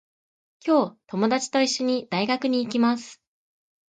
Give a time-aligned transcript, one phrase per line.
[0.65, 3.21] 今日、ともだちといっしょに、大学に行きます。